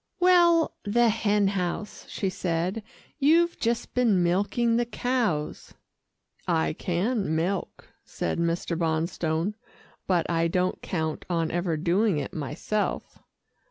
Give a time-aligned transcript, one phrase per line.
[0.19, 2.81] "Well the hen house," she said.
[3.19, 5.75] "You've just been milking the cows."
[6.47, 8.75] "I can milk," said Mr.
[8.75, 9.53] Bonstone,
[10.07, 13.19] "but I don't count on ever doing it myself."